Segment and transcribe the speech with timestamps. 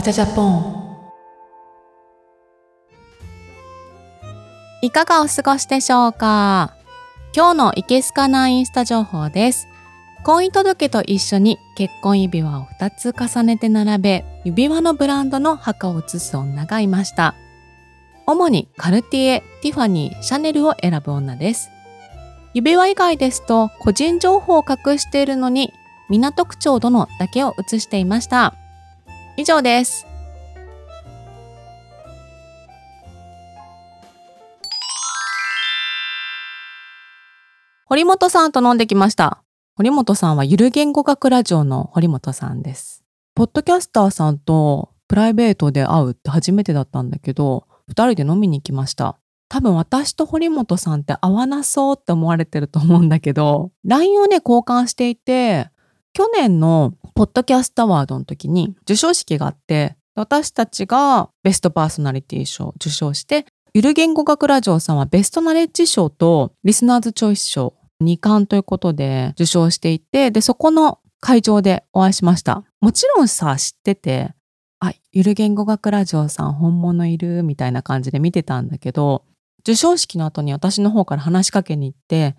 [0.00, 0.90] わちゃジャポン
[4.80, 6.74] いかがお過ごしでしょうか？
[7.36, 9.68] 今日のいけすかなインスタ情報です。
[10.24, 17.34] 婚姻届と一緒に結婚指輪を2つ重ねて並べ、指輪のブランドの墓を写す女がいました。
[18.26, 21.68] 主にカルティエ、ティファニー、シャネルを選ぶ女です。
[22.54, 25.74] 指輪以外ですと個人情報を隠しているのに
[26.08, 28.54] 港区長殿だけを写していました。
[29.40, 30.06] 以上です。
[37.86, 39.42] 堀本さんと飲んできました。
[39.76, 43.02] 堀本さんはゆる言語学ラジオの堀本さんです。
[43.34, 49.18] ポッドキャスターさんとプライベートで会うって初めてだったんだけど、二人で飲みに行きました。
[49.48, 55.70] 多分私と堀本さんって合わなそうって思われてると思うんだけど、LINE をね、交換していて、
[56.12, 72.64] 去年のポッドキャストアワードの時に授賞式があって、私たちがベストパーソナリティ賞を受賞して、ゆる言語学ラジオさんはベストナレッジ賞とリスナーズチョイス賞2冠ということで受賞していて、で、そこの会場でお会いしました。
[72.80, 74.34] もちろんさ、知ってて、
[74.80, 79.24] あ、ゆる言語学ラジオさん本物いるみたいな感じで見てたんだけど、
[79.64, 82.34] 授賞式の後に私の方から話しかけに行って、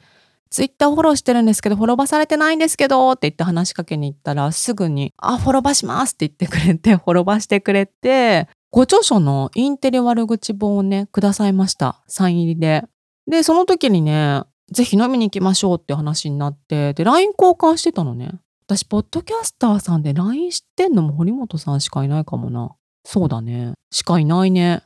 [0.51, 12.01] ツイッターフォローしてるんですけど、フォロバされてないんですけど、って言って話しかけに行ったら、すぐに、あ、フォロバしますって言ってくれて、 フォロバしてくれて、ご著書のインテリ悪口本をね、くださいました。
[12.07, 12.83] サイン入りで。
[13.27, 18.31] で、その時にね、ぜひ飲みに行きましょうって話になって、で、LINE 交換してたのね。
[18.65, 22.71] 私、ポッドキャスターさんで LINE 知ってんのも堀本さんしかいないかもな。
[23.05, 23.73] そうだね。
[23.89, 24.83] しかいないね。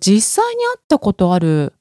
[0.00, 1.72] 実際に会ったことある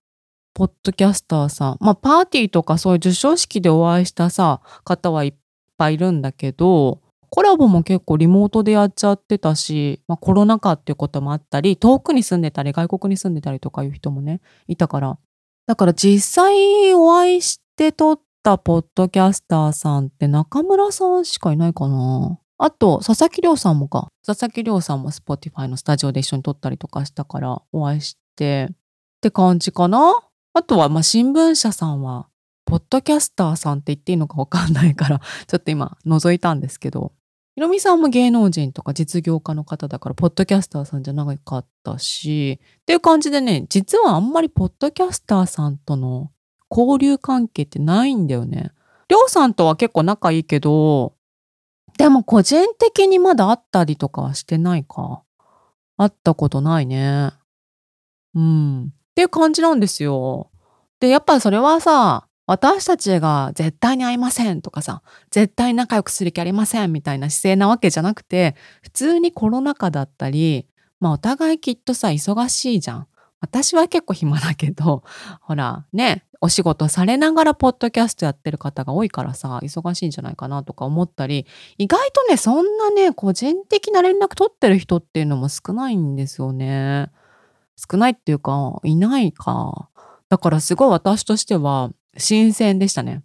[0.57, 1.77] ポッドキャスターさん。
[1.79, 5.33] まあ、パーティーとかそういう授賞式でお会いしたさ、方はいっ
[5.77, 15.19] ぱいいるんだけど、コラボも結構リモートでやっちゃってたし、まあ、コロナ禍っていうこともあったり、遠くに住んでたり、外国に住んでたりとかいう人もね、いたから。
[15.67, 22.39] だから実際お会いして撮ったポッドキャスターさんって中村さんしかいないかな。
[22.57, 24.07] あと、佐々木亮さんもか。
[24.25, 28.75] 佐々木亮さんも Spotify のスタジオで一緒に撮ったりとかしたからお会いして、っ
[29.21, 30.15] て感じかな。
[30.57, 32.29] あとは、ま、新聞社さんは、
[32.65, 37.11] ポッドキャスターさんって言っていいのかわかんないから、 ちょっと今覗いたんですけど、
[37.53, 46.31] ひろみさんも芸能人とか実業家の方だから、ポッドキャスターさんじゃなかったし、っていう感じでね、実はあんまりポッドキャスターさんとの
[46.71, 48.71] 交流関係ってないんだよね。
[49.09, 51.13] りょうさんとは結構仲いいけど、
[51.99, 55.21] でも個人的にまだ会ったりとかはしてないか。
[55.97, 57.29] 会ったことないね。
[58.33, 58.96] うん。
[59.17, 60.51] っていう感じなんですよ。
[60.99, 65.01] で、やっぱそれはさ、私たちが絶対に会いませんとかさ、
[65.31, 70.67] 絶対仲良くする気ありませんみたいな姿勢なわけじゃなくて、普通にコロナ禍だったり、
[70.99, 73.07] まあお互いきっとさ、忙しいじゃん。
[73.41, 75.01] 私は結構暇だけど、
[75.41, 81.47] ほら、ね、お仕事されながらポッドキャストやってる方が多いからさ、忙しいんじゃないかなとか思ったり、
[81.79, 87.09] 意外とね、そんなね、個人的な連絡取ってる人っていうのも少ないんですよね。
[87.77, 89.89] 少ないっていうか、いないか。
[90.29, 93.23] だからすごい私としては新鮮でしたね。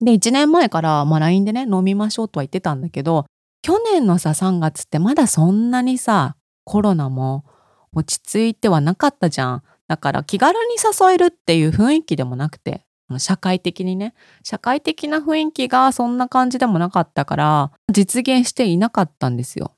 [0.00, 3.26] で、1年前から、まあ、LINE でね、飲みましょうとは言ってたんだけど、
[3.62, 7.44] 去年のさ、3月ってまだそんなにさ、コロナも
[7.92, 9.62] 落ち着いてはなかったじゃん。
[9.88, 12.84] だから気軽に誘えるっていう雰囲気でもなくて、
[13.18, 14.14] 社会的にね、
[14.44, 19.72] 社会的な雰囲気がそんな感じでもなかったから、実現していなかったんですよ。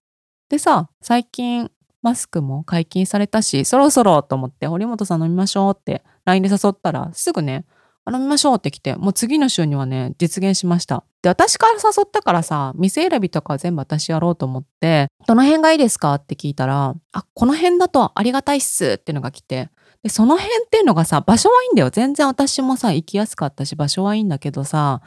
[0.51, 1.71] でさ、最近
[2.03, 7.65] マスクも解禁されたし、そろそろと思って、堀本さん飲みましょうって LINE で誘ったら、すぐね、
[8.11, 11.05] 飲みましょうって来て、もう次の週にはね、実現しました。
[11.23, 19.71] で、私から誘ったからさ、店選びとか全部私やろうと思って、どの辺がいいですかって聞いたら、あ、この辺だとありがたいっすっていうのが来て、
[20.03, 21.91] で、その辺っていうのがさ、場所はいいんだよ。
[21.91, 25.01] 全然私もさ、行きやすかったし、場所はいいんだけどさ、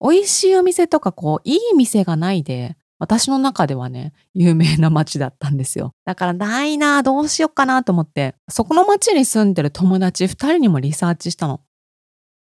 [0.00, 5.92] 美味しいお店とかこう、いい店がないで、私の中ではね、有名な街だったんですよ。
[6.06, 11.60] だからないなどうしようかなと思って、そこの街に住んでる友達2人にもリサーチしたの。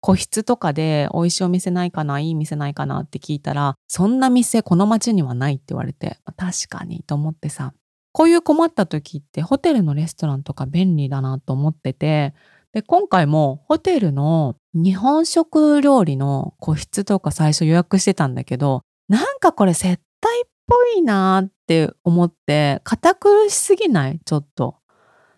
[0.01, 7.73] 個室とかで美味しいお店ないかないい店ないかなって聞いたら、そんな店この街にはないって言われて、確かにと思ってさ、
[8.11, 12.33] こういう困った時ってホテルのレストランとか便利だなと思ってて、
[12.73, 24.77] で、今回もホテルの日本食料理の個室とか最初予約してたんだけど、なんかこれ接体っぽいなって思って、堅苦しすぎないちょっと。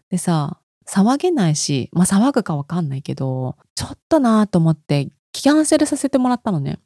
[0.10, 6.80] でさ、騒げないし、まあ騒ぐかわかんないけど、ちょっとなと思ってキャンセルさせてもらったのね。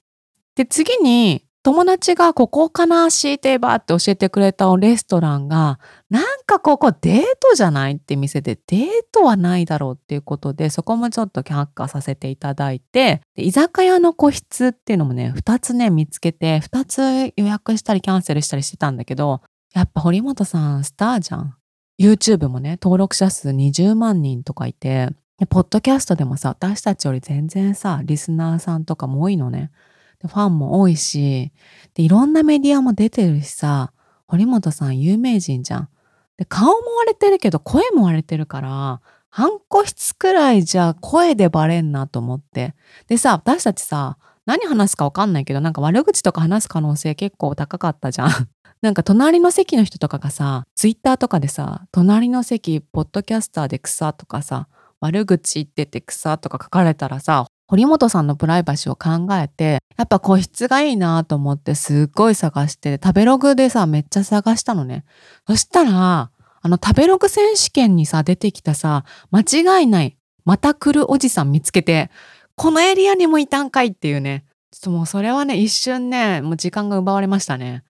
[0.55, 19.42] で、次に友達がここかな強いて言えばって教えてくれたレストランが、なんかここデートじゃないって店でデートはないだろうっていうことで、そこもちょっと却下させていただいて、居酒屋の個室っていうのもね、2つね、見つけて、2つ予約したりキャンセルしたりしてたんだけど、
[19.74, 21.56] やっぱ堀本さんスターじゃん。
[22.00, 25.10] YouTube もね、登録者数20万人とかいて、
[25.50, 29.71] ポッドキャストでもさ、私たちより全然さ、リスナーさんとかも多いのね。
[30.19, 31.51] でファンも多いし
[31.93, 33.91] で、いろんなメディアも出てるしさ、
[34.27, 35.89] 堀本さん有名人じゃん。
[36.37, 42.75] で、顔も割れてるけど声も割れてるから、半個室くらいじゃ声でバレんなと思って。
[43.07, 48.29] でさ、私たちさ、何話すかわかんないけど、なんか悪口とか話す可能性結構高かったじゃん。
[48.81, 54.67] なんか隣の席の人とかがさ、ツイッターとかでさ、隣の席、ポッドキャスターで草とかさ、
[54.99, 65.03] 悪口言ってて草とか書かれたらさ、堀本さんのプライバシーを考えて、やっぱ個室がいいなと思ってすっごい探して、食べログでさ、めっちゃ探したのね。
[65.47, 66.31] そしたら、
[66.61, 72.09] あの食べログ選手権にさ、出てきたさ、間違いない、また来るおじさん見つけて、
[72.55, 74.45] このエリアにもいたんかいっていうね。
[74.71, 77.83] ちょっともうそれはね、一瞬ね、もう時間が奪われましたね。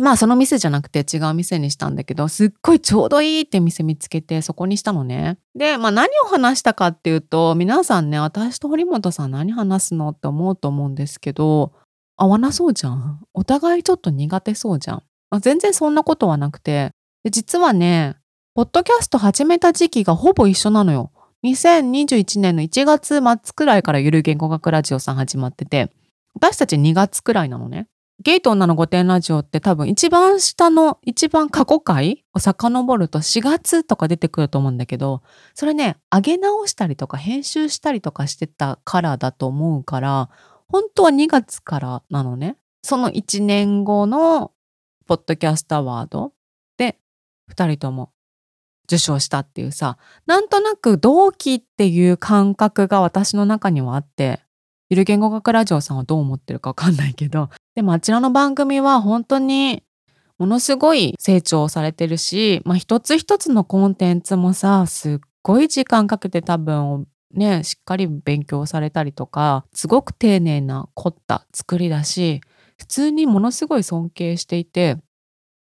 [0.00, 5.38] まあその店じゃなくて違う店にしたんだけど、すっごいちょうどいいって店見つけてそこにしたのね。
[5.54, 11.72] で、まあ何を話したかっていうと、皆さんね、私と堀本さん何話すのって思うと思うんですけど、
[12.16, 13.20] 合わなそうじゃん。
[13.34, 15.02] お互いちょっと苦手そうじゃん。
[15.30, 16.90] まあ、全然そんなことはなくて、
[17.24, 18.16] で実はね、
[18.54, 21.12] ポッドキャスト始めた時期がほぼ一緒なのよ。
[21.44, 25.90] 2021年の1月末くらいからゆる言語学ラジオさん始まってて、
[26.34, 27.86] 私たち2月くらいなのね。
[28.22, 35.22] ゲイと女の御殿ラジオって多分一番下の一番過去回を遡ると4月とか出てくると思うんだけど、
[35.54, 40.28] それね、上げ直したりとか編集したりとかしてたからだと思うから、
[40.68, 42.58] 本当は2月からなのね。
[42.82, 44.52] その1年後の
[45.06, 46.34] ポッドキャストアワード
[46.76, 46.98] で
[47.50, 48.12] 2人とも
[48.84, 49.96] 受賞したっていうさ、
[50.26, 54.42] なんとなく同期っていう感覚が私の中にはあって、
[54.90, 59.82] ゆる言語学ラジオさんはどう思ってるかわかんないけど、でもあちらの番組は本当に
[60.38, 72.40] ものすごい成長されてるし、まあ一つ一つのコンテンツもさ、すっごい時間かけて多分ね、しっかり勉強されたりとか、すごく丁寧な凝った作りだし、
[72.78, 74.96] 普通にものすごい尊敬していて、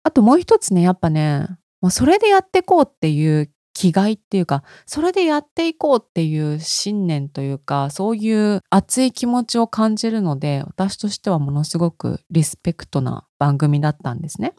[0.04, 1.48] あともう一つね、やっぱね、
[1.82, 14.54] もうそれでやってこうっていう気概っていうか、それでやっていこうっていう信念というか、そういう熱い気持ちを感じるので、私としてはものすごくリスペクトな番組だったんですね。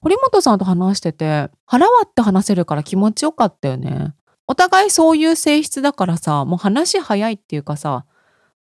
[0.00, 4.12] 堀本さんと話してて、腹割って話せるから気持ちよかったよね。
[4.48, 8.06] お互いそういう性質だからさ、もう話早いっていうかさ、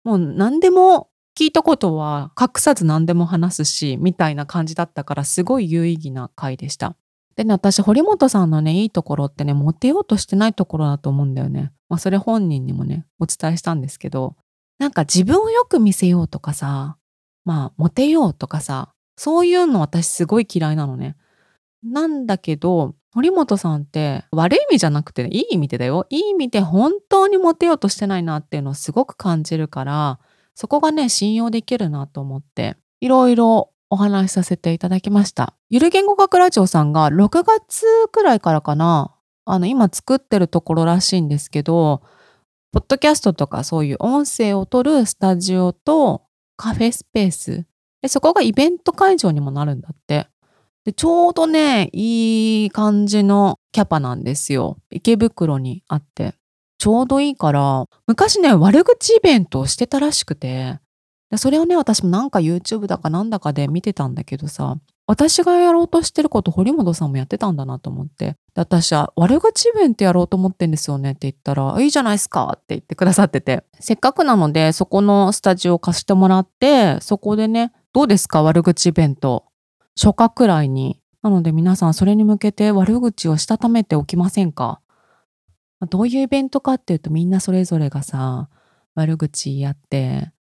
[0.04, 6.96] もう何でも聞いたことは隠さず何でも話すし、みたいな感じだったからすごい有意義な回でした。
[7.38, 11.72] でね、私、堀本さんのね、いいところってね、モテようとしてないところだと思うんだよね。
[11.88, 14.36] まあ、それ本人にもね、お伝えしたんですけど、
[14.80, 16.98] なんか自分をよく見せようとかさ、
[17.46, 21.16] まあ、モテようとかさ、そういうの私すごい嫌いなのね。
[21.84, 26.08] なんだけど、堀本さんって悪い意味じゃなくて、いい意味でだよ。
[26.10, 30.20] いい意味で本当にモテようとしてないなっていうのをすごく感じるから、
[30.56, 35.54] そこがね、信用できるなと思って、いろいろお話しさせていただきました。
[35.70, 39.16] ゆる言語学ラジオさんが6月くらいからかな、
[39.46, 42.02] あの、今作ってるところらしいんですけど、
[42.72, 46.24] ポッドキャストとかそういう音声を撮るスタジオと
[46.58, 47.66] カフェスペース。
[48.02, 50.28] でそこがイベント会場にもなるんだって。
[50.86, 54.78] でちょうどね、いい感じのキャパなんですよ。
[54.92, 56.36] 池袋にあって。
[56.78, 60.80] ちょうどいいから、昔ね、悪口イベントをしてたらしくて、
[61.36, 68.26] それをね、私もなんか YouTube だかなんだかで見てたんだけどさ、私がやろうとしてること堀本さんもやってたんだなと思って。
[68.26, 73.64] で私は悪口イベントやろうと思ってんですよねって言ったら、いいじゃないですかって言ってくださってて。
[73.80, 79.46] せっかくなので、そこのスタジオを貸してもらって、そこでね、どうですか悪口イベント。
[80.00, 81.02] 初夏くらいに。
[81.24, 84.80] なので皆さんそれに向けて悪口をしたためておきませんか
[85.90, 88.50] どういうイベントかっていうとみんなそれぞれがさ、
[88.96, 90.32] 悪口言い合って、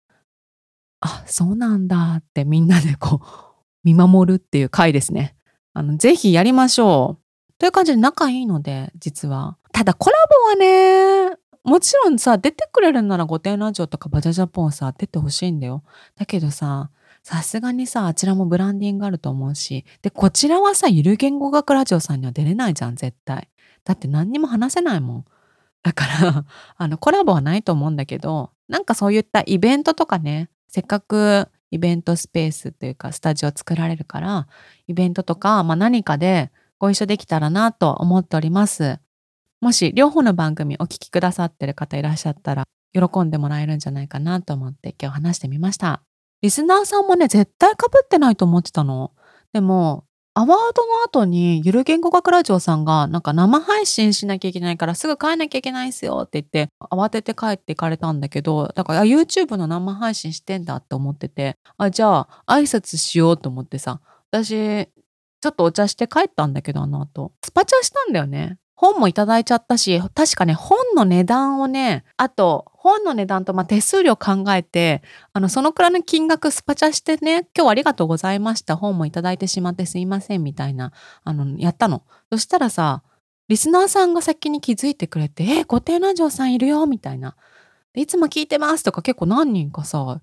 [1.07, 3.27] あ、そうなんだってみんなでこう、
[3.85, 5.37] 見守るっていう回ですね。
[5.73, 7.23] あの、ぜひやりましょう。
[7.59, 9.57] という感じで仲いいので、実は。
[9.73, 15.85] ただコラボはね、もちろんさ、出てくれるなら御殿ラジオとかバジャジャポンさ、出てほしいんだよ。
[16.17, 16.91] だけどさ、
[17.23, 23.49] さすがにさ、あちらもブランディングあると思うし、で、こちらはさ、ゆる言語学ラジオさんには出れないじゃん、絶対。
[23.85, 25.25] だって何にも話せないもん。
[25.83, 26.45] だから
[26.77, 34.47] あの、コラボはないと思うんだけど、なんかそういったイベントとかね、せっかくイベントスペースというかスタジオ作られるから
[34.89, 38.99] イベントとか、まあ、何かでご一緒できたらなと思っております。
[39.63, 46.03] もし両方の番組お聞きくださってる方いらっしゃったら喜んでもらえるんじゃないかなと思って今日話してみました。
[46.43, 49.13] リスナーさんもね絶対かぶってないと思ってたの。
[49.55, 50.05] でも
[50.39, 64.89] アワードの後にゆる言語学ラジオさんがなんか生配信しなきゃいけないからすぐ帰んなきゃいけないっすよって言って慌てて帰っていかれたんだけどだから YouTube の生配信してんだって思っててあじゃあ挨拶しようと思ってさ私
[65.41, 67.33] ちょっとお茶して帰ったんだけどあの後。
[67.43, 68.59] スパチャしたんだよね。
[68.77, 75.03] 本もいただいちゃったし、確かね、本の値段をね、あと、本の値段と、まあ、手数料考えて、
[75.33, 78.77] あの、そのくらいの金額スパチャしてね、今日はありがとうございました。
[78.77, 80.93] 本もいただいてしまってすいません、みたいな、
[81.25, 82.05] あの、やったの。
[82.31, 83.03] そしたらさ、
[83.49, 87.35] リスナーさんが先に気づいてくれて、え、固定ラジオさんいるよ、みたいな。
[87.95, 90.21] いつも聞いてますとか結構何人かさ、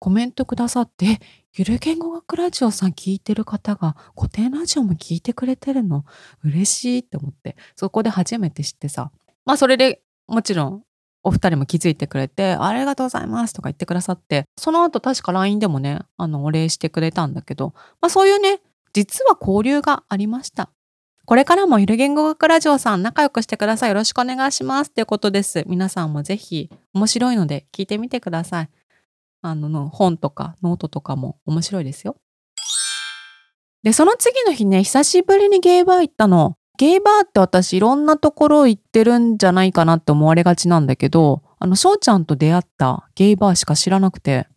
[0.00, 1.20] コメントくださって、
[1.54, 6.06] ゆる言語学ラジオさん聞いてる方が固定ラジオも聞いてくれてるの
[6.42, 9.12] 嬉しいって思って、そこで初めて知ってさ。
[9.44, 10.82] まあそれでもちろん
[11.22, 18.60] お二人も気づいてくれて、ありがとうございますとか言ってくださって、その後確か LINE でもね、あのお礼してくれたんだけど、まあそういうね、
[18.94, 20.70] 実は交流がありました。
[21.26, 23.90] これからもゆる言語学ラジオさん仲良くしてください。
[23.90, 25.62] よろしくお願いしますってことです。
[25.68, 28.70] 皆さんもぜひ面白いので聞いてみてください。
[29.42, 32.16] あの本とかノートとかも面白いですよ。
[33.82, 36.56] で、その次の日ね、久しぶりにゲイバー行ったの。
[36.76, 44.48] ゲイバーって私いろんなところ行ってるんじゃないかなって思われがちなんだけど、あの、翔ちゃんと出会ったゲイバーしか知らなくて、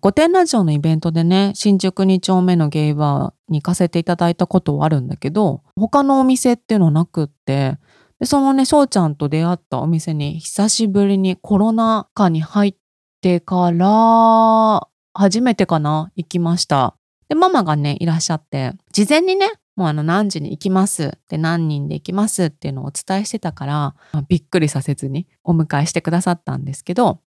[0.00, 7.78] 御殿ラジオのイベントでね、新宿2丁目のゲイバーに行かせていただいたことはあるんだけど、他のお店っていうのはなくって、
[8.20, 12.74] で、そのね、翔ちゃんと出会ったお店に久しぶりにコロナ禍に入っ
[13.18, 16.12] ってから、初めてかな？
[16.14, 16.94] 行きました。
[17.28, 23.72] で、ママがね、いらっしゃって、事前にね、もうあの何時に行きますで何人で行きますっていうのをお伝えしてたから、
[24.12, 27.20] まあ、びっくりさせずにお迎えしてくださったんですけど、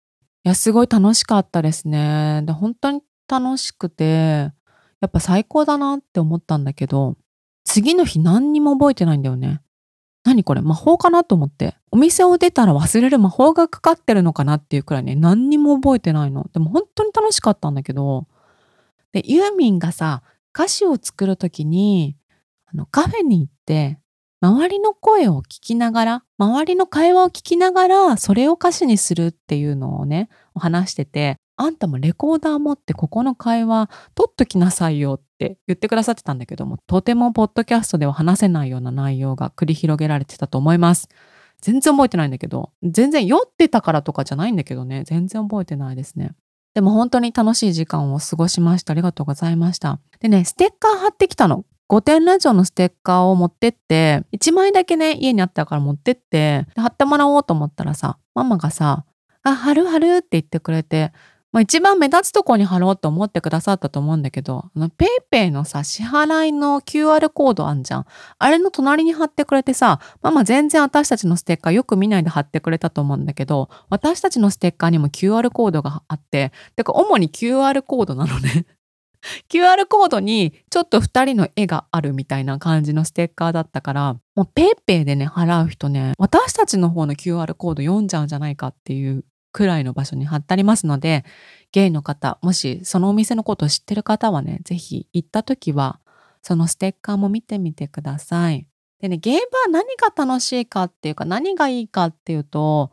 [0.44, 2.42] いや、すごい楽しかったですね。
[2.44, 4.52] で、本当に楽しくて、
[5.00, 7.16] やっぱ最高だなって思ったんだけど、
[7.64, 9.60] 次の日何にも覚えてないんだよね。
[10.24, 11.76] 何これ魔法かなと思って。
[11.90, 16.46] お店を出たら忘れる魔法がかかってるのかなっていうくらいね、何にも覚えてないの。
[16.52, 18.26] でも本当に楽しかったんだけど、
[19.12, 20.22] で、ユーミンがさ、
[20.54, 22.16] 歌詞を作るときに、
[22.66, 23.98] あの、カフェに行って、
[24.42, 41.10] 周りの声を聞きながら、周りの会話を聞きながら、それを歌詞にするっていうのをね、お話してて、あんたもレコーダー持ってここの会話取っときなさいよって言ってくださってたんだけども、とてもポッドキャストでは話せないような内容が繰り広げられてたと思います。
[41.60, 46.32] 全然覚えてないんだけど、全然酔ってたからとかじゃないんだけどね、全然覚えてないですね。
[46.72, 48.92] でも本当に楽しい時間を過ごしました。
[48.92, 50.00] ありがとうございました。
[50.20, 51.66] でね、ステッカー貼ってきたの。
[51.90, 59.04] 5点ラジオのステッカーを持ってって、1枚だけね、家にあったから持ってって、貼ってもらおうと思ったらさ、ママがさ、
[59.42, 61.12] あ、貼る貼るって言ってくれて、
[61.52, 68.06] まあ、一番目立つとこに貼ろうと思ってくださったと思うんだけど、あの、 PayPay のさ、支払いの QR コードあんじゃん。
[68.38, 78.66] あれの隣に貼ってくれてさ、ママ全然私たちのステッカーよく見ないで貼ってくれたと思うんだけど、私たちのステッカーにも QR コードがあって、てか主に QR コードなのね。
[79.50, 91.24] QR コードにちょっと2人の絵があるみたいな感じのステッカーだったから、もう PayPay でね、払う人ね、私たちの方の QR コード読んじゃうんじゃないかっていうくらいの場所に貼ってありますので、
[91.72, 96.00] ゲイの方、もしそのお店のことを知ってる方はね、ぜひ行った時は、
[96.42, 98.66] そのステッカーも見てみてください。
[99.00, 102.92] でね、ゲイバー何が楽しいかっていうか、何がいいかっていうと、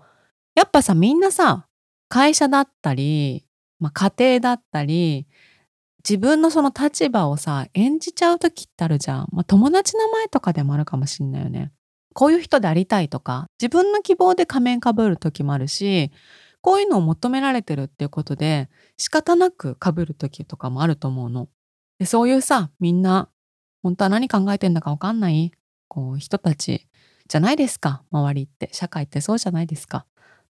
[0.55, 1.67] やっぱさ、みんなさ、
[2.09, 3.45] 会社だったり、
[3.79, 5.27] まあ、家庭だったり、
[6.07, 9.27] 自分のその立場をさ、演じちゃう時ってあるじゃん。
[9.31, 11.71] まあ、友達の前とかでもあるかもしんないよね。
[12.13, 16.11] こういう人でありたいとか、自分の希望で仮面かぶる時もあるし、
[16.67, 21.47] こういうのを求められてるっていうことで仕方なくかぶる時とかもあると思うの。
[21.97, 23.29] でそういうさみんな
[23.83, 25.53] 本当は何考えてんだかわかんない
[25.87, 26.89] こう人たち
[27.29, 30.05] じゃないですか周りって社会ってそうじゃないですか。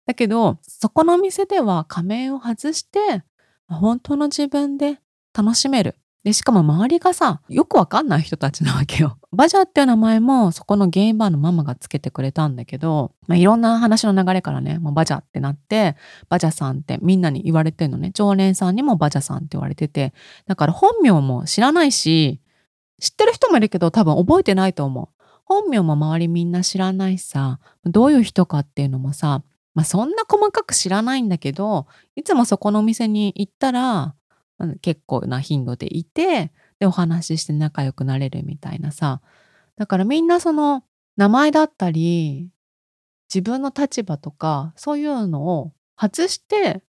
[0.06, 3.22] だけどそこの店では仮面を外して
[3.68, 4.98] 本当の自分で
[5.32, 5.94] 楽しめる
[6.28, 9.16] で、しかも周りがさ、よくわかんない人たちなわけよ。
[9.32, 15.96] バジャーっていう名前もそこのゲイバーのママがつけてくれたんだけど、まあ、いろんな話の流れからね、もうバジャってなって、
[16.28, 18.10] バジャさんってみんなに言われてるのね。
[18.12, 20.12] 常連さんにもバジャさんって言われてて、
[20.46, 22.42] だから本名も知らないし、
[23.00, 25.08] 知ってる人もいるけど多分覚えてないと思う。
[25.46, 29.42] 本名も周りみんな知らないしさ、どういう人かっていうのもさ、
[29.72, 34.14] まあそんな細かく知らないんだけど、いつもそこのお店に行ったら、
[34.80, 39.20] 結構な頻度でいて、で、お話しして仲良くなれるみたいなさ。
[39.76, 40.84] だからみんなその
[41.16, 42.50] 名前だったり、
[43.32, 46.82] 自分の立場とか、そういうのを外して、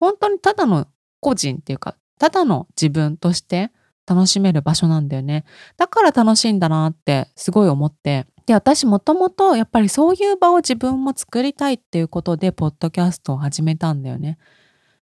[0.00, 0.86] 本当にただの
[1.20, 3.72] 個人っていうか、ただの自分として
[4.06, 5.44] 楽しめる場所なんだよね。
[5.76, 8.26] だから楽しいんだなってすごい思って。
[8.46, 14.38] で、私もともとやっぱりそういう場を自分も作りたいっていうことで、ポッドキャストを始めたんだよね。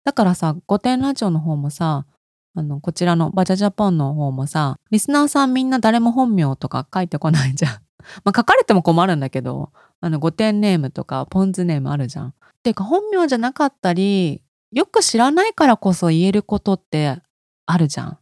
[0.07, 2.07] だからさ、御殿ラジオの方もさ、
[2.55, 7.73] あの、こちらのバジャジャポンの方もさ、リスナーさんみんな誰も本名とか書いてこないじゃん。
[8.23, 12.29] まあ書かれても困るんだけど、あの、御殿ネームとかポンズネームあるじゃん。
[12.29, 12.33] っ
[12.63, 17.21] ていうか本名じゃなかったり、よく知らないからこそ言えることって
[17.67, 18.19] あるじゃん。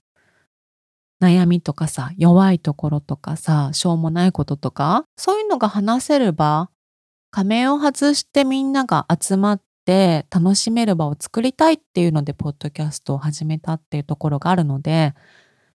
[1.20, 6.70] 悩みとかさ、弱いところとかさ、しょうもないこととか、そういうのが話せる場、
[7.30, 15.14] 仮面を外してみんなが集まって楽しめる場を作りたいっていうので、ポッドキャストを始めたっていうところがあるので、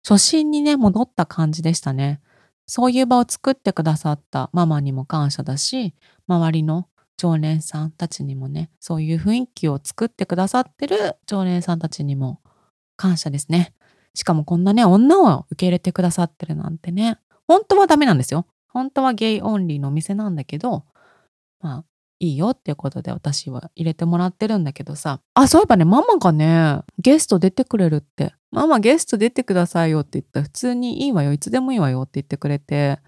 [0.06, 2.20] 初心にね、戻った感じでしたね。
[2.66, 5.94] そういう場を作ってくださったママにも感謝だし、
[6.26, 12.40] 周りの常連さんたちにもね、そういう雰囲気を作ってくださってる常連さんたちにも
[12.96, 13.74] 感謝ですね。
[14.14, 18.46] しかもこんなね、女を受け入れてくださってるなんてね、本当はダメなんですよ。
[18.68, 20.84] 本当はゲイオンリーのお店なんだけど、
[21.60, 21.84] まあ、
[22.20, 25.20] いいよっていうことで私は入れてもらってるんだけどさ。
[25.34, 28.34] あ、そういえばね、ママがね、ゲスト出てくれるって。
[28.50, 32.98] ママゲスト出てくださいよって言ったら普通にいいわよ、いつでもいいわよって言ってくれて。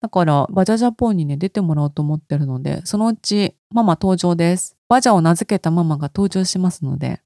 [0.00, 4.76] だから、バジャジャポンにね、出てもらおうと思ってるので、そのうちママ登場です。
[4.88, 7.20] バジャを名付けたママが登場しますので、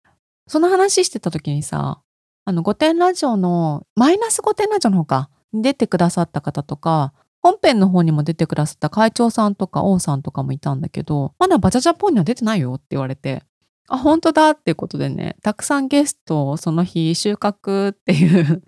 [0.46, 2.00] その話してた時にさ、
[2.44, 13.42] あの、御殿ラジオの、マイナス御殿ラジオの方か、出てくださった方とか、本編の方にも出てくださった会長さんとか王さんとかもいたんだけど、まだバチャジャポンには出てないよって言われて、
[13.88, 18.62] あ、本当だっていうことでね、たくさんゲストをその日収穫っていう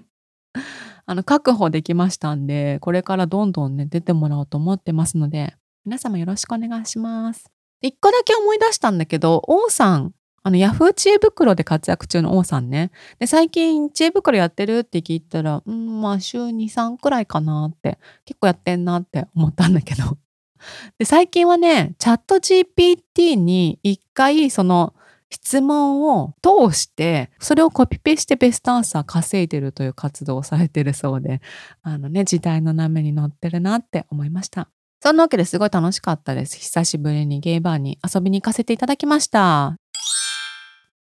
[1.06, 7.50] あの、確保できましたんで、これからどんどんね、出てもらおうと思ってますので、皆様よろしくお願いします。
[7.82, 10.12] 一個だけ思い出したんだけど、王さん
[10.44, 12.90] あの、ヤフー知恵袋で活躍中の王さんね。
[13.18, 20.18] で、最近知恵袋やってるって聞いたら、うん、まあ週2、3くらいかなって、結構やってんなって思ったんだけど。
[20.98, 24.94] で、最近はね、チャット GPT に一回その
[25.30, 31.40] 質問を通して、それをコピペしてベストアンサー稼いでるという活動をされてるそうで、
[31.82, 34.68] あのね、時代の波に乗ってるなって思いました。
[35.00, 36.56] そんなわけですごい楽しかったです。
[36.58, 39.81] 久しぶりにゲイバーに遊びに行かせていただきました。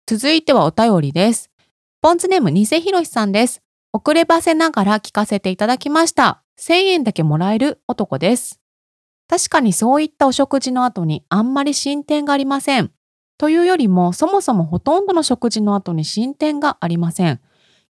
[0.07, 1.51] 続いてはお便りです。
[2.03, 3.63] ポンツネームニセヒロシさんです。
[3.91, 6.43] 遅ればせながら聞かせていただきました。
[6.61, 8.61] 1000円だけもらえる男です。
[9.31, 12.91] 確かにそういったお食事の後にあんまり進展がありません。
[13.39, 17.41] というよりもそもそもほとんどの食事の後に進展がありません。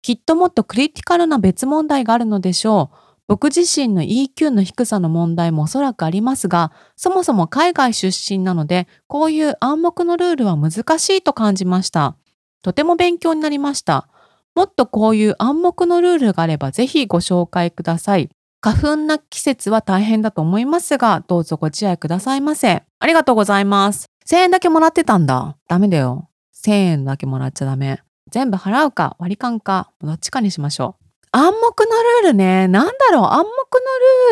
[0.02, 2.96] きっともっとクリティカルな別問題があるのでしょう。
[3.28, 12.16] 僕自身の EQ の低さの問題もおそらくありますが、そもそも海外出身なので、こういう暗黙のルールは難しいと感じました。
[12.62, 14.08] とても勉強になりました。
[14.54, 18.28] もっとこういう暗黙のルールがあればぜひご紹介ください。
[18.60, 22.84] 花粉な季節は大変だと思いますが、どうぞご自愛くださいませ。
[22.98, 24.06] ありがとうございます。
[24.28, 25.56] 1000円だけもらってたんだ。
[25.68, 26.28] ダメだよ。
[26.64, 28.02] 1000円だけもらっちゃダメ。
[28.30, 31.01] 全部払うか割り勘か、どっちかにしましょう。
[31.34, 31.90] 暗黙の
[32.22, 32.68] ルールね。
[32.68, 33.80] なんだろう暗黙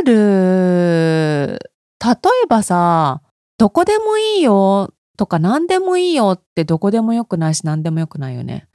[0.05, 1.73] のルール。
[1.99, 2.11] 例
[2.45, 3.23] えばさ、
[3.57, 8.67] どこでもいいよとか何でもいいよってどこでもよくないし何でもよくないよね。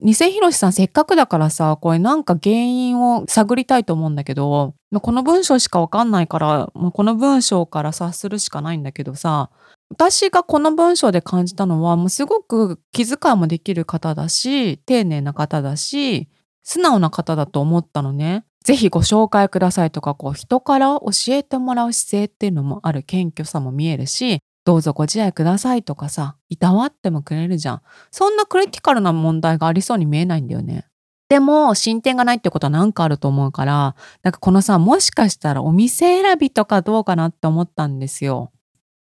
[0.00, 9.50] 偽広さんせっかくだからさ、これなんか原因を探りたいと思うんだけど、この文章しかわかんないから、この文章から察するしかないんだけどさ、
[9.90, 16.28] 私がこの文章で感じたのは、もうすごく気遣いもできる方だし、丁寧な方だし、
[16.62, 18.44] 素直な方だと思ったのね。
[18.64, 27.82] ぜひご紹介くださいとか、こう人から教えてもらう姿勢っていうのもある謙虚さも見えるし、どうぞご自愛くださいとかさ、いたわってもくれるじゃん。
[28.12, 30.86] そんなクリティカルな問題がありそうに見えないんだよね。
[31.28, 38.52] でも、進展がないってことは何かあると思うから、なんかこのさ、もしかしたらお店選びとかどうかなって思ったんですよ。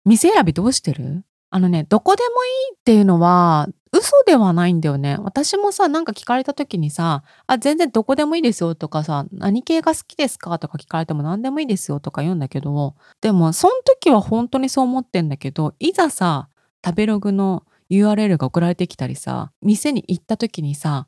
[0.05, 1.23] 店選びどうしてる？
[1.49, 5.17] あのね、どこでもいいっていうのは、嘘ではないんだよね。
[5.21, 10.59] 私もさ、なんか聞かれた時にさ、あ、全然どこでもいいですよとかさ、何系が好きですか？
[10.59, 16.49] とか聞かれても何でもいいですよとか言うんだけど、でも、その時は本当にそう思ってんだけど、いざさ、
[16.85, 21.07] 食べログの URL が送られてきたりさ、店に行った時にさ、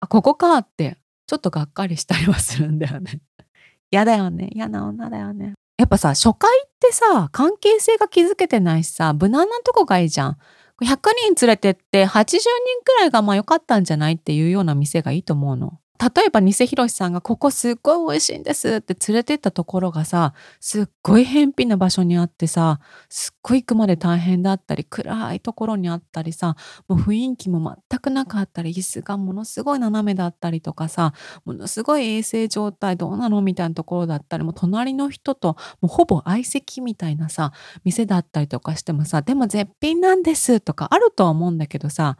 [0.00, 3.20] あ、ここかって、ちょっとがっかりしたりはするんだよね。
[3.90, 4.50] 嫌だよね。
[4.52, 5.54] 嫌な女だよね。
[5.78, 10.36] やっぱさ、初回ってさ、関係性が築けてないしさ、無難なとこがいいじゃん。
[10.82, 10.98] 100
[11.34, 12.38] 人連れてって80人
[12.84, 15.80] くらいがまあ良かったんじゃないっていうような店がいいと思うの。
[15.98, 26.56] 例えば、偽ひろしさんがここすっごい美味しいんですって連れてったところがさ、すっごい偏僻な場所にあってさ、すっごい行くまで大変だったり、暗いところにあったりさ、
[26.88, 31.12] もう雰囲気も全くなかったり、椅子がものすごい斜めだったりとかさ、
[31.44, 37.52] ものすごい衛生状態どうなのみたいなところだったり、もう隣の人ともうほぼ相席みたいなさ、
[37.84, 42.18] 店だったりとかしてもさ、でも絶品なんですとかあるとは思うんだけどさ、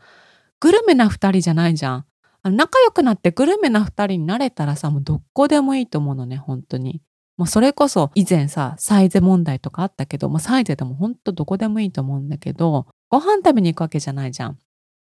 [0.60, 2.06] グルメな二人じゃないじゃん。
[2.50, 7.02] 仲良くなってグルメな二人になれたらさ、もうどこでもいいと思うのね、本当に。
[7.36, 14.58] もうそれこそ以前さ、サイゼ問題とかあったけど、もうサイゼでも本当どこでもいいと思うんだけど、ご飯食べに行くわけじゃないじゃん。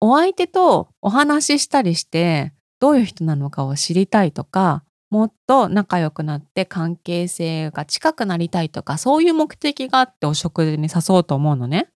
[0.01, 11.91] お相手とお話ししたりして、どういう人なのかを知りたいとか、もっと仲良くなって関係性が近くなりたいとか、そういう目的があってお食事に誘うと思うのね。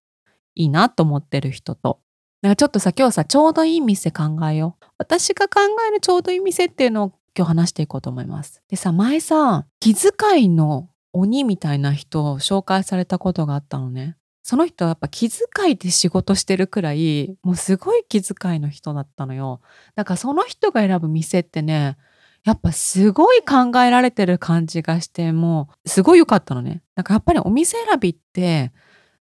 [0.55, 1.99] いいなと思ってる人と。
[2.47, 4.85] だかちょっとさ、今日さ、ちょうどいい店考えよう。
[4.97, 8.61] 私が考えるちょうどいい店っていうのを今日話していこうと思います。
[8.69, 14.15] でさ、前さ、気遣いの鬼みたいな人を紹介されたことがあったのね。
[14.43, 19.59] その人はやっぱ気遣いで仕事してるくらい、もうすごい気遣いの人だったのよ。
[19.95, 21.97] だからその人が選ぶ店ってね、
[22.45, 26.81] やっぱすごい考えられてる感じがして、もうすごい良かったのね。
[26.95, 28.71] なんかやっぱりお店選びって、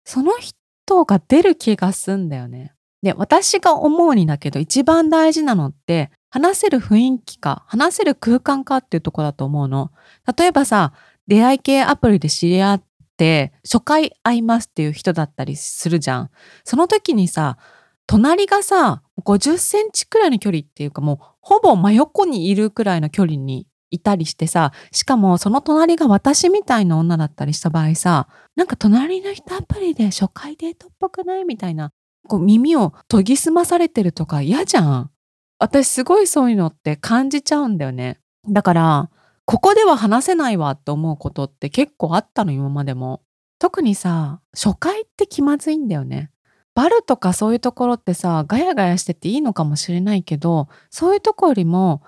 [0.04, 2.74] その人が出る気がすんだよね。
[3.04, 9.92] で、私が思うにだけど一番大事なのって話せる雰囲気か、話せる空間かっていうとこだと思うの。
[10.38, 10.94] 例えばさ、
[11.26, 12.82] 出会い系アプリで知り合っ
[13.18, 16.30] て初回会いますっていう人だったりするじゃん。
[16.64, 17.58] その時にさ、
[18.06, 31.92] 隣がさ、50センチくらいの距離っていうかもうほぼ真横にいるくらいの距離にいたりしてさ、しかもその隣が私みたいな女だったりした場合さ、なんか隣の人アプリで初回デートっぽくないみたいな
[32.28, 35.10] こう耳を研ぎ澄まされてるとか嫌じゃん。
[35.58, 38.18] 私すごいそういうのって感じちゃうんだよね。
[38.48, 39.10] だから、
[39.46, 43.22] ここでは話せないわって思うことって結構あったの、今までも。
[43.58, 46.30] 特にさ、初回って気まずいんだよね。
[46.74, 52.02] バルとかそういうところってさ、ガヤガヤしてていいのかもしれないけど、そういうとこよりも、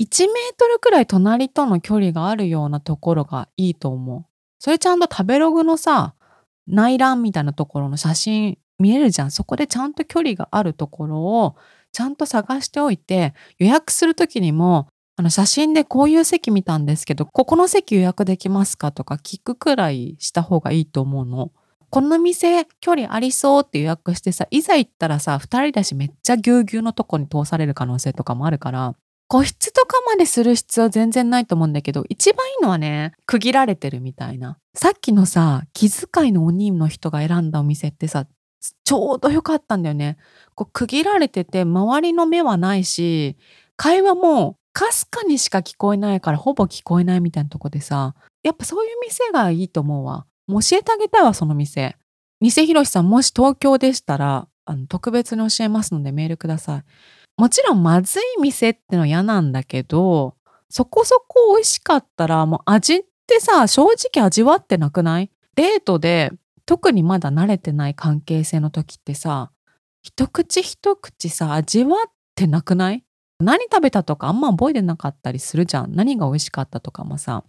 [0.00, 4.24] 1メートルくらい隣との距離があるようなところがいいと思う。
[4.58, 6.14] それちゃんと食べログのさ、
[6.66, 9.30] 内覧みたいなところの写真見えるじゃん。
[9.30, 11.56] そこでちゃんと距離があるところを
[11.92, 21.52] ちゃんと探しておいて、予約するときにも、あの写真でこういう席見たんですけど、ここの席予約できますかとか聞くくらいした方がいいと思うの。
[21.88, 28.94] この店距離ありそうって予約してさ、いざ行ったらさ、二人だしめっちゃぎゅうぎゅうのとこに通される可能性とかもあるから、
[29.28, 34.58] 個室とかまでする必要全然ないと思うんだけど、一番いいのはね、区切られてるみたいな。
[34.74, 38.26] さっきのさ、気遣いのお兄の人が選んだお店ってさ、
[38.84, 40.16] ちょうど良かったんだよね。
[40.54, 43.36] こう区切られてて周りの目はないし
[43.76, 50.26] 会話もかすかにしか聞こえないからほぼ聞こえないみたいなとこでさやっぱそういう店がいいと思うわ。
[50.48, 51.96] 教えてあげたいわその店。
[52.40, 56.82] 偽ひろしさんもし東京でしたらあの特別に教えますのでメールください。
[57.36, 60.36] もちろんまずい店っての嫌なんだけど
[60.68, 65.30] そこそこ美味しかったらもう味ってさ正直味わってなくない？
[65.54, 66.32] デートで
[66.66, 69.50] 特にまだ慣れてない関係性の時ってさ
[70.02, 73.04] 一口一口さ味わってなくない？
[73.40, 75.94] 何食べたとかあんま覚えてなかったりするじゃん。
[75.94, 77.44] 何が美味しかったとかもさ。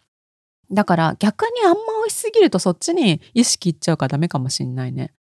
[0.71, 5.13] だから逆にあんま美味しすぎるとそっちに意識いっちゃうからダメかもしんないね。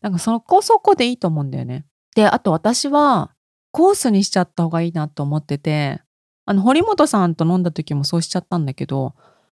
[0.00, 1.84] なんかそこそこでいいと思うんだよね。
[2.14, 3.32] であと私は
[3.70, 6.00] コースにしちゃった方がいいなと思ってて
[6.44, 9.14] あの堀本さんと飲んだ時もそうしちゃったんだけど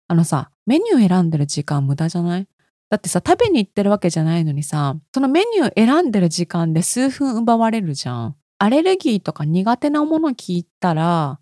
[0.08, 2.47] あのさメニュー選んでる時間無駄じゃない？
[2.93, 8.36] だってさ、食べに行ってるわけじゃないのにさ、そのメニュー選んでる時間で数分奪われるじゃん。
[8.60, 11.39] アレルギーとか苦手なもの聞いたら、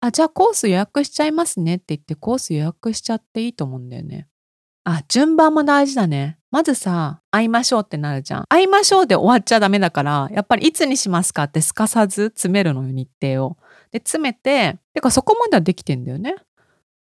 [0.00, 4.26] あ、じゃあコース予約しちゃいますねって言ってコース予約しちゃっていいと思うんだよね。
[4.84, 6.38] あ、順番も大事だね。
[6.50, 8.44] まずさ、会いましょうってなるじゃん。
[8.48, 13.58] 会いましょうで終わっちゃダメだから、やっぱりいつにしますかってすかさず詰めるのよ、日程を。
[13.90, 16.36] で、詰めて、てかそこまではできてんだよね。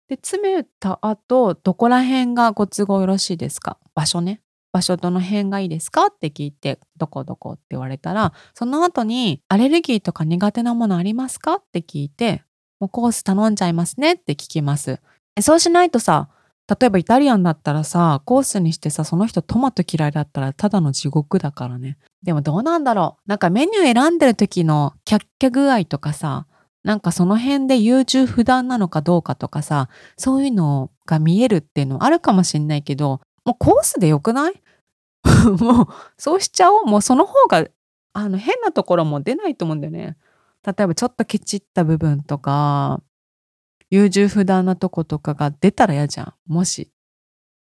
[0.08, 3.78] で、詰めた後、どこら辺がご都合よろしいですか？
[3.94, 4.40] 場所ね。
[4.72, 6.06] 場所どの辺がいいですか？
[6.06, 11.54] って聞いて、どこどこって言われたら、その後に、アレルギーとか苦手なものありますか？
[11.54, 12.42] って聞いて、
[12.80, 14.12] もうコース頼んじゃいますね？
[14.14, 15.00] って聞きます。
[15.40, 16.28] そうしないとさ、
[16.68, 21.98] 例えばイタリアンだったらさ、コースにしてさ、その人トマト嫌いだったらただの地獄だからね。
[22.22, 23.28] でもどうなんだろう。
[23.28, 26.46] なんかメニュー選んでる時のキャッキャ具合とかさ、
[26.84, 34.62] なんかその辺で優柔不断なのかどうかとかさ、そういうのが見えるっていうのあるかもしんないけど、もうコースでよくない？
[35.60, 35.86] もう
[36.18, 36.84] そうしちゃおう。
[36.86, 37.66] もうその方が
[38.12, 40.16] あの変なところも出ないと思うんだよね。
[40.66, 43.02] 例えばちょっとケチった部分とか
[43.90, 46.34] 優柔不断なとことかが出たら嫌じゃん。
[46.46, 46.90] もし。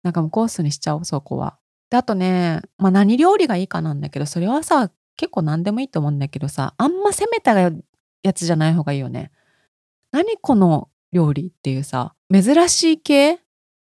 [0.02, 1.58] なんかもうコースにしちゃおうそこは。
[1.88, 7.54] であとねまあ何料理がいいかなんだけどそれはさ結構何でもいいと思うんだけどさあんま攻めた
[8.24, 9.30] やつじゃない方がいいよね
[10.10, 13.38] 何この料理っていうさ珍しい系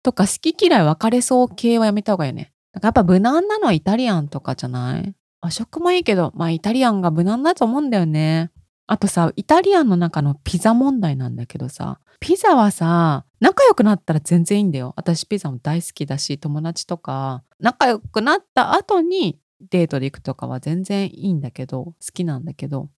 [0.03, 2.53] とか好き嫌い分かれそう系はやめた方がいいよね。
[2.71, 5.13] なんかやっぱ無難なのはイタリアンとかじゃない？
[5.41, 8.51] 和食もいいけど、まあイタリアンが無難だと思うんだよね。
[8.85, 14.93] あとさ、イタリアンの中のピザ問題なんだけどさ、ピザはさ、仲良くなったら全然いいんだよ。
[14.95, 22.89] 私ピザも大好きだし、友達とか、仲良くなった後にデートで行くとかは全然いいんだけど、好きなんだけど、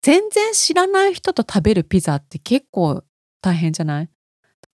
[0.00, 3.02] 全然知らない人と食べるピザって結構
[3.40, 4.10] 大変じゃない？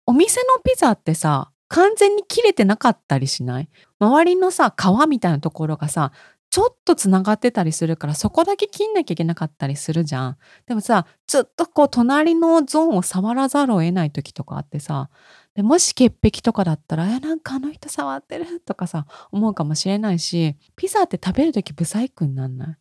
[0.07, 3.69] お店のピザってさ、完全に切れてなかったりしない？
[3.99, 6.13] 周りのさ、皮みたいなところがさ、
[6.51, 10.37] ちょっとつながってたりするからそこだけ切んなきゃいけなかったりするじゃん。
[10.67, 15.11] でもさ、ずっとこう隣のゾーンを触らざるを得ない時とかあってさ、
[15.55, 22.77] でもし潔癖とかだったら、え、なんかあの人触ってるとかさ、思うかもしれないし、ピザって食べる時ブサイクになんない？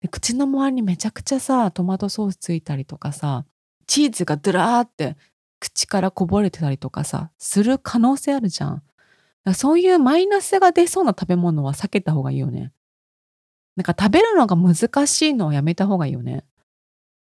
[0.00, 3.44] で口の周りにめちゃくちゃさ、トマトソースついたりとかさ、
[3.86, 5.16] チーズがドラーって
[5.60, 8.82] 口からこぼれてたりとかさ、する可能性あるじゃん。
[9.54, 12.72] そういうマイナスが出そうな食べ物は避けた方がいいよね。
[13.76, 16.44] なんか食べるのが難しいのはやめた方がいいよね。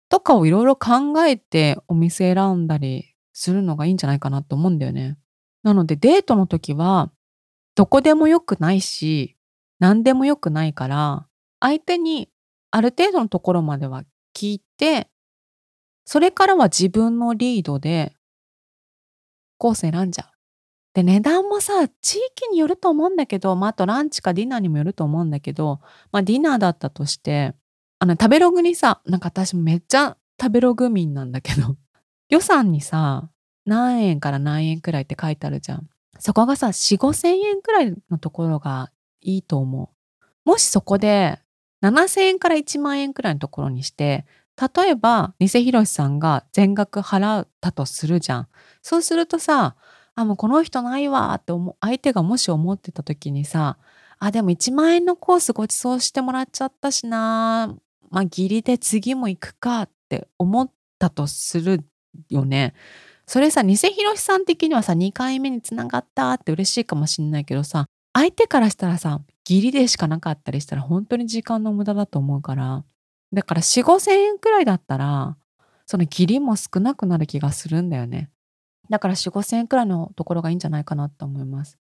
[0.08, 5.18] とかをいろいろ考えてお店選んだりするのがいいんじゃないかなと思うんだよね。
[5.62, 7.10] なのでデートの時は
[7.74, 9.36] どこでもよくないし
[9.80, 11.26] 何でもよくないから
[11.60, 12.30] 相手に
[12.70, 15.08] ある程度のところまでは聞いて
[16.06, 18.14] それからは自分のリードで
[19.58, 20.36] コース選んじゃう。
[20.94, 25.80] で、値段もさ、地域によると思うんだけど、まあ、あとランチかディナーにもよると思うんだけど、
[26.12, 27.54] まあ、ディナーだったとして、
[27.98, 31.76] あの、食べログにさ、なんか私めっちゃ食べログ民なんだけど、
[32.30, 33.28] 予算にさ、
[33.66, 35.88] 何円から何円くらいって書いてあるじゃん。
[36.18, 40.48] そこがさ、4、5千円くらいのところがいいと思う。
[40.48, 41.40] もしそこで、
[41.82, 48.48] 7000円から1万円くらいのところにして、例えば、偽宏さんが全額払ったとするじゃん。
[48.82, 49.76] そうするとさ、
[50.14, 53.76] あ、もうこの人ないわって、相手がもし思ってた時にさ、
[54.18, 57.74] あ、でも1万円のコースご馳走してもらっちゃったしな、
[58.10, 61.84] まあ、義理で次も行くかって思ったとする
[62.30, 62.74] よね。
[63.26, 72.84] それさ、偽宏さん的にはさ、2回目につながったって嬉しいかもしんないけどさ、相手からしたらさ、義理でしかなかったりしたら本当に時間の無駄だと思うから、
[73.32, 75.36] だから4、5千円くらいだったら、
[75.86, 78.30] その義理も少なくなる気がするんだよね。
[78.90, 81.78] だから4、5千円くらいのところがいいんじゃないかなと思います。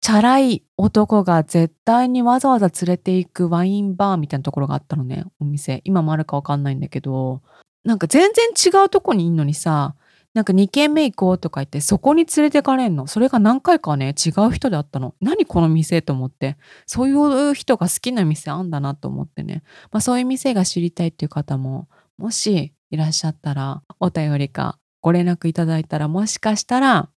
[0.00, 5.82] チャラい男が絶対にわざわざ連れて行くワインバーみたいなところがあったのね、お店。
[5.84, 7.42] 今もあるかわかんないんだけど、
[7.84, 9.94] なんか全然違うとこにいんのにさ、
[10.32, 13.08] なんか2軒目行こうとか言ってそこに連れてかれんの？
[13.08, 15.14] それが何回かね、違う人であったの。
[15.20, 16.56] 何この店と思って。
[16.86, 19.64] そういう人が好きな店あんだなと思ってね。
[19.90, 27.08] まあそういう店が知りたいっていう方も、もしいらっしゃったら、お便りかご連絡いただいたら、もしかしたら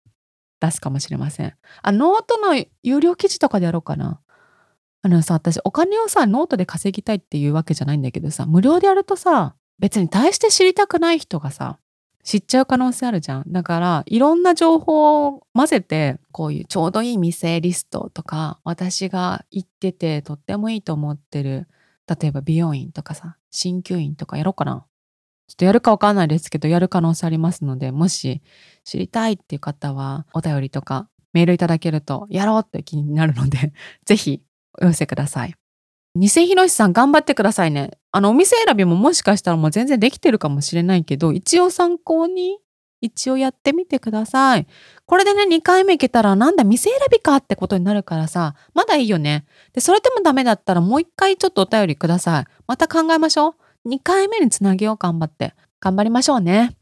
[0.61, 1.55] 出すかもしれません。
[1.83, 4.21] あ、ノートの有料記事とかでやろうかな。
[5.03, 11.79] あのさ、私お金をさ、ノートで稼ぎたいっていうわけじゃないんだけどさ、無料でやるとさ、別に大して知りたくない人がさ、
[12.23, 13.45] 知っちゃう可能性あるじゃん。
[13.49, 21.69] だから、いろんな情報を混ぜて、こういうちょうどいい店リストとか、私が行っててとってもいいと思ってる、
[22.07, 24.87] 例えば美容院とかさ、鍼灸院とかやろうかな。
[25.49, 28.41] ちょっとやるかわかんないですけど、やる可能性ありますので、もし
[28.85, 33.73] 知りたいっていう方は、お便りとかメールいただけると、やろうって気になるので、
[34.07, 34.43] ぜひ
[34.81, 35.55] お寄せください。
[36.15, 37.91] 偽広さん頑張ってくださいね。
[38.13, 42.59] あの、お店選びももしかしたらもう全然できてるかもしれないけど、一応参考に、
[43.01, 44.67] 一応やってみてください。
[45.07, 49.45] これでね、2回目行けたら、なんだ、店選びかってことになるからさ、まだいいよね。
[49.73, 52.45] で、それでもダメだったらもう一回ちょっとお便りください。
[52.69, 53.89] また考えましょう。
[53.89, 55.55] 2回目につなげよう、頑張って。
[55.81, 56.77] 頑張りましょうね。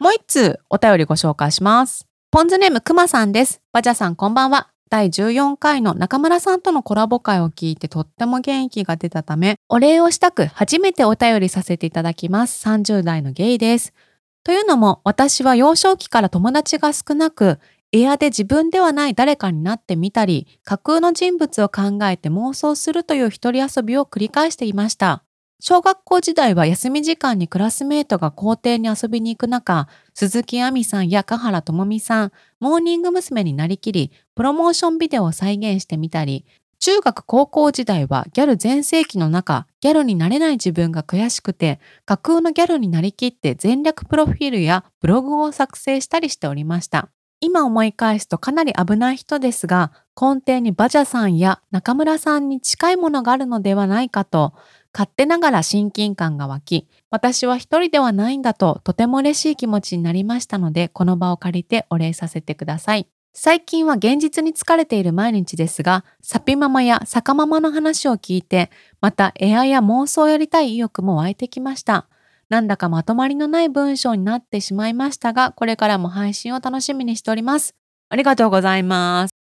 [0.00, 2.06] もう一通お便りご紹介します。
[2.30, 3.60] ポンズネームくまさんです。
[3.72, 4.70] バジャさんこんばんは。
[4.90, 12.66] 第14回の中村さんとのコラボ会を聞いてとっても元気が出たため、お礼をしたく初めてお便りさせていただきます。
[12.68, 13.94] 30代のゲイです。
[14.42, 17.60] というのも、私は幼少期から友達が少なく、
[17.92, 25.22] エアで自分ではない誰かになってみたり、架空の人物を考えて妄想するという一人遊びを繰り返していました。
[25.62, 33.44] 小学校時代は休み時間にクラスメートが校庭に遊びに行く中、鈴木亜美さんや香原智美さん、モーニング娘。
[33.44, 36.46] になりきり、プロモーションビデオを再現してみたり、
[36.78, 47.10] 中学高校時代はギャル全盛期の中、ギャルになれない自分が悔しくて、架空のギャルになりきって全略プロフィールやブログを作成したりしておりました。
[47.42, 54.52] 今思い返すとかなり危ない人ですが、根底にバジャさんや中村さんに近いものがあるのではないかと、
[54.92, 63.06] 勝手ながら親近感が湧き、私は一人ではないんだととても嬉しい気持ちになりましたので、この場を借りてお礼させてください。
[63.32, 72.08] 最近は現実に疲れている毎日ですが、サピママやサカママの話を聞いて、またエアや妄想をやりたい意欲も湧いてきました。
[72.48, 77.76] なんだかまとまりのない文章になってしまいましたが、これからも配信を楽しみにしております。
[78.08, 79.39] ありがとうございます。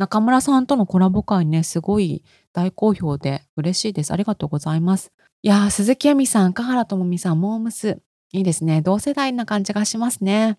[0.00, 4.14] 中村さんとのコラボ会ね、すごい大好評で嬉しいです。
[4.14, 5.12] ありがとうございます。
[5.42, 8.00] いやー、鈴木恵美さん、香原朋美さん、モームス。
[8.32, 8.80] いいですね。
[8.80, 10.58] 同世代な感じがしますね。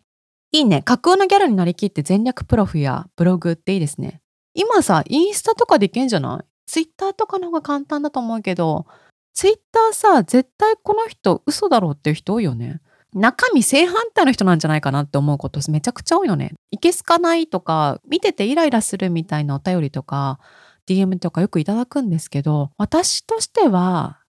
[0.52, 0.84] いいね。
[0.84, 4.22] 架空のギャルになりきって全略プロフやブログっていいですね。
[4.54, 6.46] 今さ、インスタとかでいけんじゃない？
[6.68, 8.86] ツイッターとかの方が簡単だと思うけど、
[9.34, 12.80] ツイッターさ、絶対この人嘘だろうっていう人多いよね。
[13.14, 16.54] 中身正反対の人なんじゃないかなって思うことめちゃくちゃ多いよね。
[16.72, 20.40] いけすかないとか、見ててイライラするみたいなお便りとか、
[20.88, 24.20] DM とかよくいただくんですけど、私としては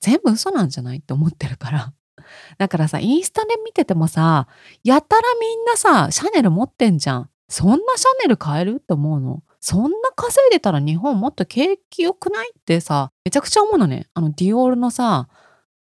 [0.00, 1.92] 全部嘘なんじゃないって思ってるから。
[2.58, 4.48] だからさ、インスタで見ててもさ、
[4.84, 7.30] やたらみんなさ、シャネル持ってんじゃん。
[7.48, 9.42] そんなシャネル買えるって思うの？
[9.60, 14.06] そんな稼いでたら日本もっと景気良くないってさ、めちゃくちゃ思うのね。
[14.14, 15.28] あの、ディオールのさ、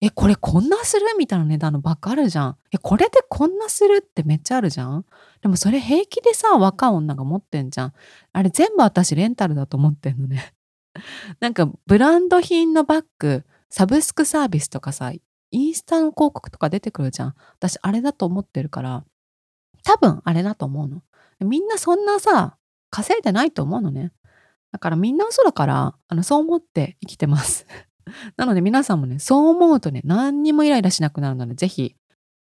[0.05, 1.05] え、これこんなする？
[1.17, 2.57] みたいな値段のバッグあるじゃん。
[2.73, 5.05] え、これでこんなするってめっちゃあるじゃん？
[5.41, 7.93] でもそれ平気でさ、若い女が持ってんじゃん。
[8.33, 10.53] あれ全部私レンタルだと思ってんのね。
[11.39, 15.13] なんかブランド品のバッグ、サブスクサービスとかさ、
[15.51, 17.35] インスタの広告とか出てくるじゃん。
[17.57, 19.05] 私、あれだと思ってるから、
[19.85, 21.01] 多分あれだと思うの。
[21.39, 22.57] みんなそんなさ、
[22.89, 24.11] 稼いでないと思うのね。
[24.73, 27.65] だからみんな嘘だから、あの、そう思って生きてます。
[28.37, 31.95] なので皆さんもね、そう思うとね、何にもイライラしなくなるので、ぜひ。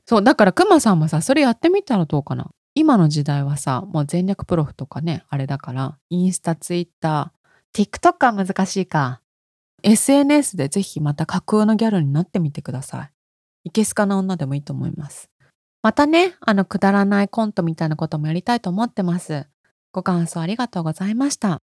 [0.06, 2.50] そう、だからクマさんもさ、それやってみたらどうかな。
[2.74, 9.20] 今の時代はさ、もう全略プロフとかね、あれだから、インスタ、ツイッター、TikTok は難しいか。
[9.82, 13.10] SNS でぜひまた架空のギャルになってみてください。
[13.64, 15.30] いけすかな女でもいいと思います。
[15.82, 19.46] またね、あのくだらないコントみたいなこともやりたいと思ってます。
[19.92, 21.60] ご感想ありがとうございました。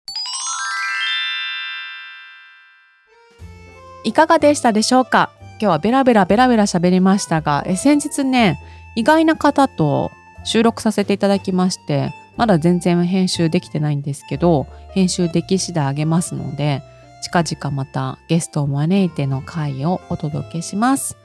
[4.04, 5.30] いかがでしたでしょうか？
[5.58, 8.60] 今日はベラベラベラベラ喋りましたが、え先日ね、
[8.94, 10.12] 意外な方と
[10.44, 16.82] 収録させていただきまして、まだ全然編集できてないんですけど、編集でき次第あげますので、
[17.22, 21.16] 近々またゲストを招いての回をお届けします。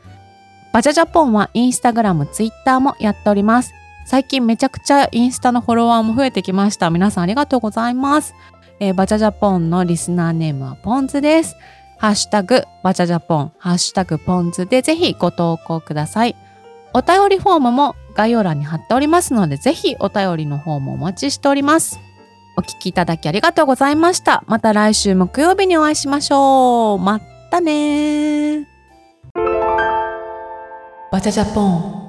[0.72, 3.74] バジャジャポンはインスタグラム、ツイッターもやっております。
[4.06, 6.90] 最近めちゃくちゃインスタのフォロワーも増えてきました。
[6.90, 8.34] 皆さんありがとうございます。
[8.80, 11.56] えー、バジャジャポンのリスナーネームはポンズです。
[12.00, 16.36] ハッシュタグバジャジャポン、ハッシュタグポンズでぜひご投稿ください。
[16.94, 22.00] お便りフォームも概要欄に貼っておりますので、ぜひお便りの方もお待ちしております。
[22.58, 24.44] お聞きいただきありがとうございました。
[24.48, 27.00] また来週木曜日にお会いしましょう。
[27.00, 27.20] ま
[27.52, 28.66] たね
[31.12, 32.09] バチャジャポン